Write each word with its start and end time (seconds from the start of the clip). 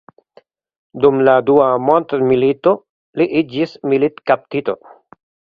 Dum 1.03 1.19
la 1.27 1.35
dua 1.49 1.67
mondmilito 1.89 2.73
li 3.21 3.29
iĝis 3.43 3.79
militkaptito. 3.93 4.81